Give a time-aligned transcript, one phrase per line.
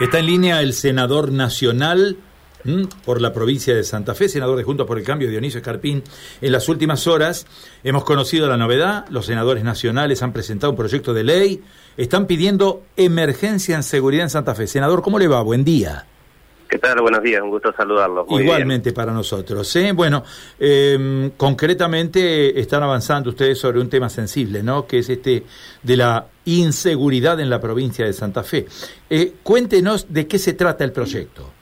[0.00, 2.18] Está en línea el senador nacional
[3.04, 6.04] por la provincia de Santa Fe, senador de Juntos por el Cambio, Dionisio Escarpín.
[6.40, 7.46] En las últimas horas
[7.82, 11.62] hemos conocido la novedad, los senadores nacionales han presentado un proyecto de ley,
[11.96, 14.68] están pidiendo emergencia en seguridad en Santa Fe.
[14.68, 15.42] Senador, ¿cómo le va?
[15.42, 16.06] Buen día.
[16.68, 17.00] ¿Qué tal?
[17.00, 18.26] Buenos días, un gusto saludarlo.
[18.28, 19.74] Igualmente para nosotros.
[19.76, 19.92] ¿eh?
[19.92, 20.22] Bueno,
[20.58, 24.86] em, concretamente están avanzando ustedes sobre un tema sensible, ¿no?
[24.86, 25.44] Que es este
[25.82, 28.66] de la inseguridad en la provincia de Santa Fe.
[29.08, 31.54] Eh, cuéntenos de qué se trata el proyecto.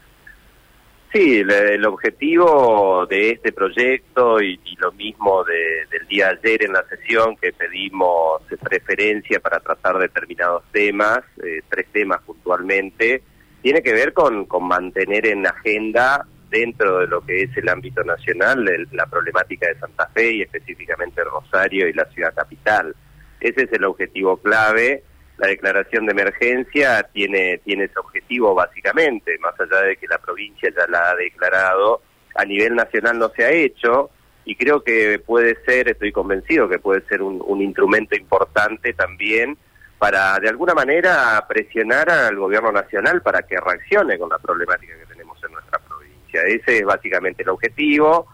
[1.12, 6.84] Sí, el, objetivo de este proyecto y, lo mismo del día de ayer en la
[6.88, 13.22] sesión que pedimos preferencia para tratar determinados temas, eh, tres temas puntualmente,
[13.62, 18.02] tiene que ver con, con mantener en agenda dentro de lo que es el ámbito
[18.04, 22.94] nacional la problemática de Santa Fe y específicamente Rosario y la ciudad capital.
[23.40, 25.02] Ese es el objetivo clave.
[25.38, 30.70] La declaración de emergencia tiene, tiene ese objetivo básicamente, más allá de que la provincia
[30.74, 32.00] ya la ha declarado,
[32.34, 34.10] a nivel nacional no se ha hecho
[34.44, 39.58] y creo que puede ser, estoy convencido que puede ser un, un instrumento importante también
[39.98, 45.06] para de alguna manera presionar al gobierno nacional para que reaccione con la problemática que
[45.06, 46.42] tenemos en nuestra provincia.
[46.42, 48.26] Ese es básicamente el objetivo.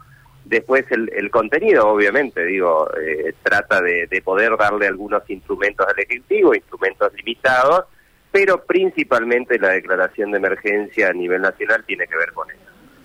[0.45, 7.13] Después el, contenido, obviamente, digo, eh, trata de, poder darle algunos instrumentos al Ejecutivo, instrumentos
[7.15, 7.85] limitados,
[8.33, 12.59] pero principalmente la declaración de emergencia a nivel nacional tiene que ver con eso.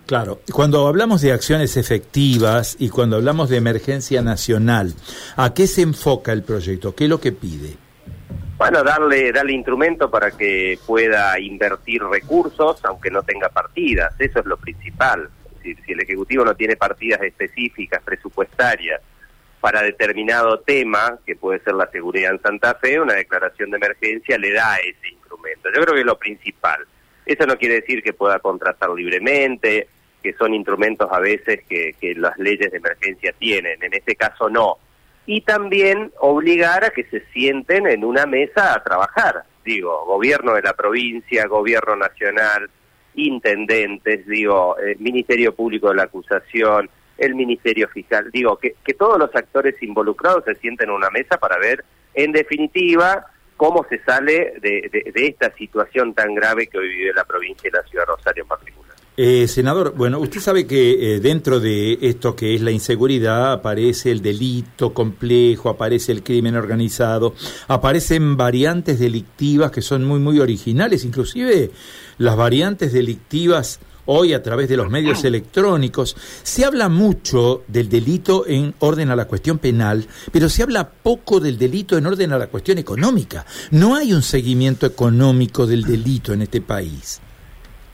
[0.08, 4.94] Claro, cuando hablamos de acciones efectivas y cuando hablamos de emergencia nacional,
[5.36, 6.96] ¿a qué se enfoca el proyecto?
[6.96, 7.87] ¿Qué es lo que pide?
[8.58, 14.46] Bueno, darle, darle instrumento para que pueda invertir recursos, aunque no tenga partidas, eso es
[14.48, 15.30] lo principal.
[15.62, 19.00] Si el Ejecutivo no tiene partidas específicas, presupuestarias,
[19.60, 24.38] para determinado tema, que puede ser la seguridad en Santa Fe, una declaración de emergencia
[24.38, 25.70] le da ese instrumento.
[25.70, 26.80] Yo creo que es lo principal.
[27.26, 29.88] Eso no quiere decir que pueda contratar libremente,
[30.24, 33.84] que son instrumentos a veces que, que las leyes de emergencia tienen.
[33.84, 34.78] En este caso no
[35.28, 39.44] y también obligar a que se sienten en una mesa a trabajar.
[39.64, 42.70] Digo, gobierno de la provincia, gobierno nacional,
[43.14, 49.20] intendentes, digo, el Ministerio Público de la Acusación, el Ministerio Fiscal, digo, que, que todos
[49.20, 51.84] los actores involucrados se sienten en una mesa para ver,
[52.14, 53.26] en definitiva,
[53.58, 57.68] cómo se sale de, de, de esta situación tan grave que hoy vive la provincia
[57.68, 58.87] y la ciudad de Rosario en particular.
[59.20, 64.12] Eh, senador, bueno, usted sabe que eh, dentro de esto que es la inseguridad aparece
[64.12, 67.34] el delito complejo, aparece el crimen organizado,
[67.68, 71.72] aparecen variantes delictivas que son muy, muy originales, inclusive
[72.20, 76.16] las variantes delictivas hoy a través de los medios electrónicos.
[76.44, 81.40] Se habla mucho del delito en orden a la cuestión penal, pero se habla poco
[81.40, 83.48] del delito en orden a la cuestión económica.
[83.72, 87.20] No hay un seguimiento económico del delito en este país.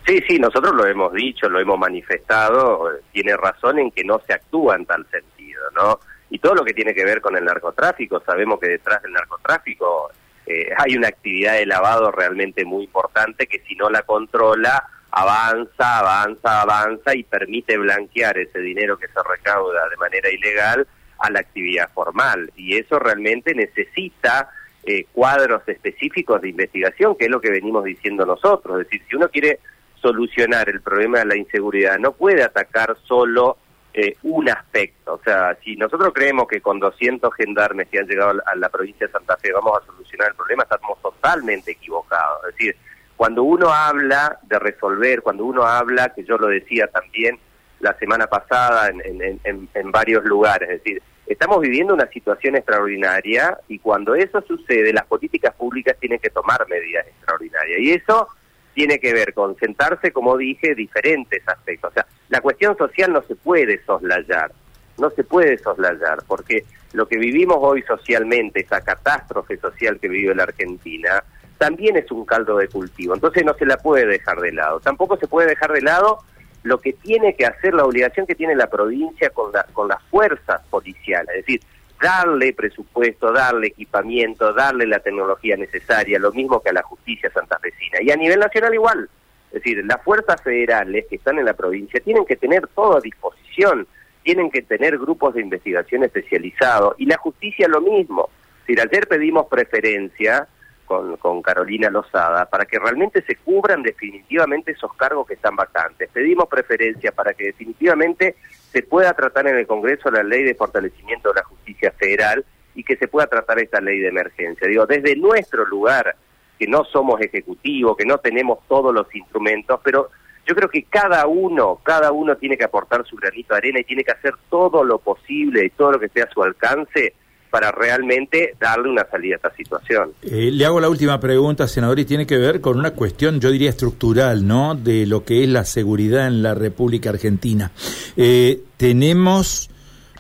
[0.06, 4.34] Sí, sí, nosotros lo hemos dicho, lo hemos manifestado, tiene razón en que no se
[4.34, 6.00] actúa en tal sentido, ¿no?
[6.30, 10.12] Y todo lo que tiene que ver con el narcotráfico, sabemos que detrás del narcotráfico
[10.46, 16.00] eh, hay una actividad de lavado realmente muy importante que si no la controla, avanza,
[16.00, 20.86] avanza, avanza y permite blanquear ese dinero que se recauda de manera ilegal
[21.20, 22.52] a la actividad formal.
[22.58, 24.50] Y eso realmente necesita
[24.86, 28.82] eh, cuadros específicos de investigación, que es lo que venimos diciendo nosotros.
[28.82, 29.60] Es decir, si uno quiere
[30.04, 33.58] solucionar el problema de la inseguridad no puede atacar solo
[33.94, 35.14] eh, un aspecto.
[35.14, 39.08] O sea, si nosotros creemos que con 200 gendarmes que han llegado a la provincia
[39.08, 42.40] de Santa Fe vamos a solucionar el problema, estamos totalmente equivocados.
[42.50, 42.76] Es decir,
[43.16, 47.40] cuando uno habla de resolver, cuando uno habla, que yo lo decía también
[47.80, 53.80] la semana pasada en, en varios lugares, es decir, estamos viviendo una situación extraordinaria y
[53.80, 57.80] cuando eso sucede, las políticas públicas tienen que tomar medidas extraordinarias.
[57.80, 58.28] Y eso
[58.74, 61.92] tiene que ver con sentarse, como dije, diferentes aspectos.
[61.92, 64.52] O sea, la cuestión social no se puede soslayar,
[64.98, 66.64] no se puede soslayar, porque
[66.94, 71.24] lo que vivimos hoy socialmente, esa catástrofe social que vive la Argentina,
[71.58, 74.80] también es un caldo de cultivo, entonces no se la puede dejar de lado.
[74.80, 76.20] Tampoco se puede dejar de lado
[76.64, 80.02] lo que tiene que hacer, la obligación que tiene la provincia con, la, con las
[80.04, 81.62] fuerzas policiales, es decir,
[82.04, 88.02] darle presupuesto, darle equipamiento, darle la tecnología necesaria, lo mismo que a la justicia santafesina.
[88.02, 89.10] Y a nivel nacional igual.
[89.48, 93.02] Es decir, las fuerzas federales que están en la provincia tienen que tener todo a
[93.02, 93.88] disposición,
[94.22, 98.30] tienen que tener grupos de investigación especializados y la justicia lo mismo.
[98.62, 100.48] Es decir, ayer pedimos preferencia
[100.86, 106.10] con, Carolina Lozada para que realmente se cubran definitivamente esos cargos que están vacantes.
[106.12, 108.36] Pedimos preferencia para que definitivamente
[108.72, 111.43] se pueda tratar en el Congreso la ley de fortalecimiento de la
[111.92, 112.46] federal
[112.76, 114.68] y que se pueda tratar esta ley de emergencia.
[114.68, 116.16] Digo, desde nuestro lugar,
[116.58, 120.10] que no somos ejecutivos, que no tenemos todos los instrumentos, pero
[120.46, 123.84] yo creo que cada uno, cada uno tiene que aportar su granito de arena y
[123.84, 127.14] tiene que hacer todo lo posible y todo lo que esté a su alcance
[127.50, 130.14] para realmente darle una salida a esta situación.
[130.24, 133.52] Eh, le hago la última pregunta, senador, y tiene que ver con una cuestión, yo
[133.52, 137.72] diría, estructural, ¿no?, de lo que es la seguridad en la República Argentina.
[138.18, 139.70] Eh, tenemos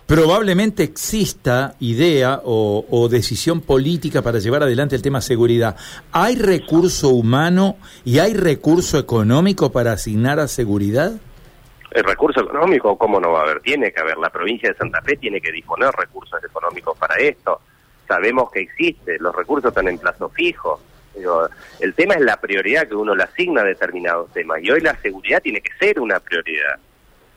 [0.08, 5.76] probablemente exista idea o, decisión política para llevar adelante el tema seguridad.
[6.12, 11.14] ¿Hay recurso humano y hay recurso económico para asignar a seguridad?
[11.92, 13.60] El recurso económico, ¿cómo no va a haber?
[13.62, 14.18] Tiene que haber.
[14.18, 17.62] La provincia de Santa Fe tiene que disponer recursos económicos para esto.
[18.08, 20.82] Sabemos que existe, los recursos están en plazo fijo.
[21.80, 25.00] el tema es la prioridad que uno le asigna a determinados temas y hoy la
[25.02, 26.80] seguridad tiene que ser una prioridad.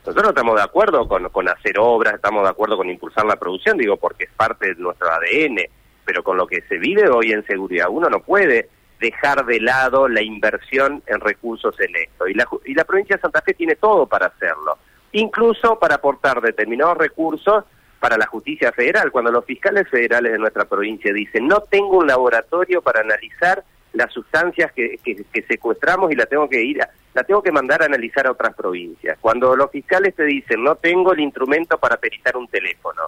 [0.07, 3.77] Nosotros estamos de acuerdo con, con hacer obras, estamos de acuerdo con impulsar la producción,
[3.77, 5.57] digo, porque es parte de nuestro ADN,
[6.05, 8.69] pero con lo que se vive hoy en seguridad, uno no puede
[9.01, 12.25] dejar de lado la inversión en recursos en esto.
[12.25, 14.77] Y la, y la provincia de Santa Fe tiene todo para hacerlo,
[15.11, 17.65] incluso para aportar determinados recursos
[17.99, 19.11] para la justicia federal.
[19.11, 23.61] Cuando los fiscales federales de nuestra provincia dicen, no tengo un laboratorio para analizar
[23.93, 26.79] las sustancias que, que, secuestramos y la tengo que ir
[27.13, 29.17] la tengo que mandar a analizar a otras provincias.
[29.19, 33.03] Cuando los fiscales te dicen no tengo el instrumento para peritar un teléfono,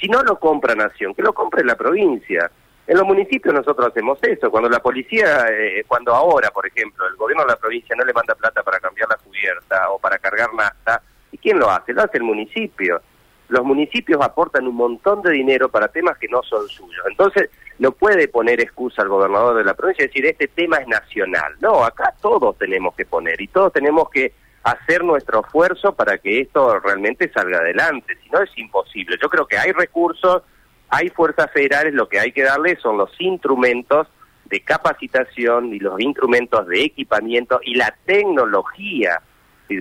[0.00, 2.50] si no lo compra Nación, que lo compre la provincia.
[2.86, 4.50] En los municipios nosotros hacemos eso.
[4.50, 8.12] Cuando la policía, eh, cuando ahora, por ejemplo, el gobierno de la provincia no le
[8.12, 11.92] manda plata para cambiar la cubierta o para cargar nafta, ¿y quién lo hace?
[11.92, 13.02] Lo hace el municipio.
[13.48, 17.04] Los municipios aportan un montón de dinero para temas que no son suyos.
[17.08, 20.88] Entonces, no puede poner excusa al gobernador de la provincia y decir este tema es
[20.88, 21.54] nacional.
[21.60, 24.32] No, acá todos tenemos que poner y todos tenemos que
[24.62, 29.16] hacer nuestro esfuerzo para que esto realmente salga adelante, si no es imposible.
[29.22, 30.42] Yo creo que hay recursos,
[30.88, 34.08] hay fuerzas federales, lo que hay que darle son los instrumentos
[34.46, 39.20] de capacitación y los instrumentos de equipamiento y la tecnología,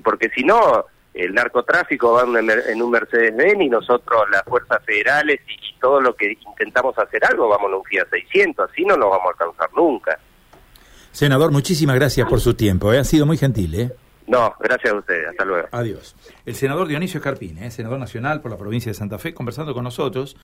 [0.04, 0.86] porque si no,
[1.16, 6.36] el narcotráfico va en un Mercedes-Benz y nosotros, las fuerzas federales y, todo lo que
[6.48, 10.18] intentamos hacer algo, vamos a un Fiat 600, así no nos vamos a alcanzar nunca.
[11.12, 12.98] Senador, muchísimas gracias por su tiempo, ¿eh?
[12.98, 13.76] ha sido muy gentil.
[13.80, 13.92] ¿eh?
[14.26, 15.68] No, gracias a ustedes, hasta luego.
[15.72, 16.16] Adiós.
[16.44, 17.70] El senador Dionisio Escarpín, ¿eh?
[17.70, 20.34] senador nacional por la provincia de Santa Fe, conversando con nosotros.